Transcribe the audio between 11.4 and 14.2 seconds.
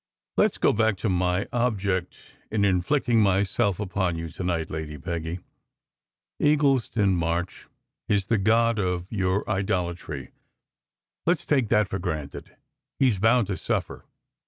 take that for granted. He s bound to suffer.